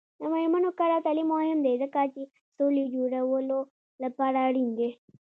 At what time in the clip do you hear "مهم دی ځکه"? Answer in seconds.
1.35-1.99